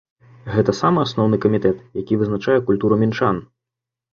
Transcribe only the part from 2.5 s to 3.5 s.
культуру мінчан.